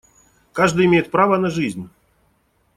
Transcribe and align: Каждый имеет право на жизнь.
Каждый 0.51 0.87
имеет 0.87 1.11
право 1.11 1.37
на 1.37 1.51
жизнь. 1.51 1.87